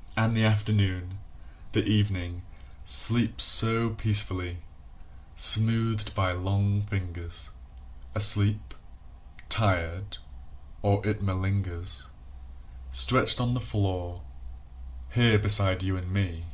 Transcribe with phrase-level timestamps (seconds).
[0.16, 1.18] And the afternoon,
[1.70, 2.42] the evening,
[2.84, 4.56] sleeps so peacefully!
[5.36, 7.50] Smoothed by long fingers,
[8.12, 8.74] Asleep..
[9.48, 10.18] tired..
[10.82, 12.08] or it malingers,
[12.90, 14.22] Stretched on the floor,
[15.14, 16.46] here beside you and me.